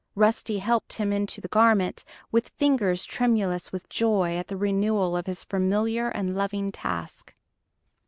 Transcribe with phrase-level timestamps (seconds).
[0.15, 5.25] Rusty helped him into the garment, with fingers tremulous with joy at the renewal of
[5.25, 7.35] this familiar and loving task.